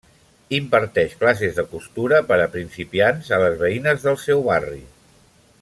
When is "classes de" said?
1.19-1.65